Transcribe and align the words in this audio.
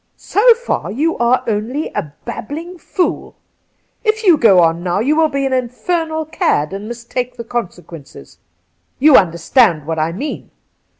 'So 0.33 0.55
far 0.55 0.89
you 0.91 1.15
aye 1.19 1.43
only 1.45 1.89
a 1.93 2.11
babbling 2.25 2.79
fool. 2.79 3.35
If 4.03 4.23
you 4.23 4.35
go 4.35 4.59
on 4.59 4.81
now 4.81 4.99
you 4.99 5.15
will 5.15 5.27
be 5.29 5.45
an 5.45 5.53
infernal 5.53 6.25
cad 6.25 6.73
and 6.73 6.87
must 6.87 7.11
take 7.11 7.37
the 7.37 7.43
consequences. 7.43 8.39
You 8.97 9.15
understand 9.15 9.85
what 9.85 9.99
I 9.99 10.11
mean. 10.11 10.49